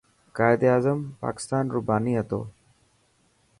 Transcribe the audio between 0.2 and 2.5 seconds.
قائداعظم پاڪستان رو باني هتو.